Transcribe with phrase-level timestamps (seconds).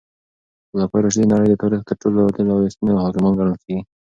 [0.69, 3.81] خلفای راشدین د نړۍ د تاریخ تر ټولو عادل او رښتیني حاکمان ګڼل کیږي.